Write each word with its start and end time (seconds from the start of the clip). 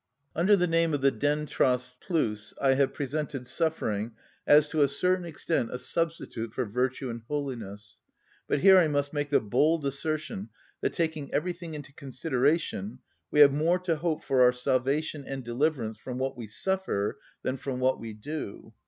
Under 0.35 0.55
the 0.57 0.65
name 0.65 0.95
of 0.95 1.01
the 1.01 1.11
δεντρος 1.11 1.93
πλους 2.01 2.55
I 2.59 2.73
have 2.73 2.91
presented 2.91 3.45
suffering 3.45 4.13
as 4.47 4.67
to 4.69 4.81
a 4.81 4.87
certain 4.87 5.25
extent 5.25 5.71
a 5.71 5.77
substitute 5.77 6.55
for 6.55 6.65
virtue 6.65 7.11
and 7.11 7.21
holiness; 7.27 7.99
but 8.47 8.61
here 8.61 8.79
I 8.79 8.87
must 8.87 9.13
make 9.13 9.29
the 9.29 9.39
bold 9.39 9.85
assertion 9.85 10.49
that, 10.81 10.93
taking 10.93 11.31
everything 11.31 11.75
into 11.75 11.93
consideration, 11.93 12.97
we 13.29 13.41
have 13.41 13.53
more 13.53 13.77
to 13.81 13.97
hope 13.97 14.23
for 14.23 14.41
our 14.41 14.53
salvation 14.53 15.23
and 15.23 15.43
deliverance 15.43 15.99
from 15.99 16.17
what 16.17 16.35
we 16.35 16.47
suffer 16.47 17.19
than 17.43 17.57
from 17.57 17.79
what 17.79 17.99
we 17.99 18.13
do. 18.13 18.73